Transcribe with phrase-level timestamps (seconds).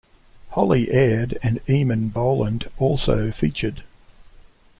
[0.53, 3.83] Holly Aird and Eamon Boland also featured.